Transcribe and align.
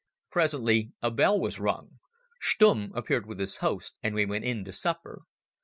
Presently 0.31 0.93
a 1.03 1.11
bell 1.11 1.39
was 1.39 1.59
rung. 1.59 1.99
Stumm 2.41 2.89
appeared 2.95 3.27
with 3.27 3.39
his 3.39 3.57
host, 3.57 3.93
and 4.01 4.15
we 4.15 4.25
went 4.25 4.45
in 4.45 4.65
to 4.65 4.71
supper. 4.73 5.21